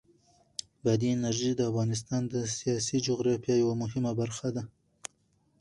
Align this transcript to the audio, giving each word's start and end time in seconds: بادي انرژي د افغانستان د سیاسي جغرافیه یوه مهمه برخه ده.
بادي 0.83 1.09
انرژي 1.15 1.51
د 1.55 1.61
افغانستان 1.71 2.21
د 2.33 2.35
سیاسي 2.57 2.97
جغرافیه 3.07 3.55
یوه 3.63 3.75
مهمه 3.83 4.11
برخه 4.21 4.47
ده. 4.55 4.63